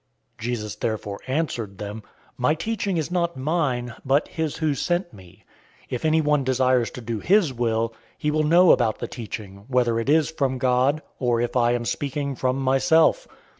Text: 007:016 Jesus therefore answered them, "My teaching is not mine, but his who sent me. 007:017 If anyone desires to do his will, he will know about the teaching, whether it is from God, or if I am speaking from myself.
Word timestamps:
007:016 0.39 0.41
Jesus 0.43 0.75
therefore 0.77 1.19
answered 1.27 1.77
them, 1.77 2.01
"My 2.35 2.55
teaching 2.55 2.97
is 2.97 3.11
not 3.11 3.37
mine, 3.37 3.93
but 4.03 4.29
his 4.29 4.57
who 4.57 4.73
sent 4.73 5.13
me. 5.13 5.43
007:017 5.83 5.87
If 5.91 6.05
anyone 6.05 6.43
desires 6.43 6.89
to 6.89 7.01
do 7.01 7.19
his 7.19 7.53
will, 7.53 7.93
he 8.17 8.31
will 8.31 8.41
know 8.41 8.71
about 8.71 8.97
the 8.97 9.07
teaching, 9.07 9.65
whether 9.67 9.99
it 9.99 10.09
is 10.09 10.31
from 10.31 10.57
God, 10.57 11.03
or 11.19 11.39
if 11.39 11.55
I 11.55 11.73
am 11.73 11.85
speaking 11.85 12.35
from 12.35 12.59
myself. 12.59 13.27